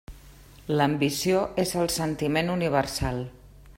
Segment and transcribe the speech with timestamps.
[0.79, 3.23] L'ambició és el sentiment universal.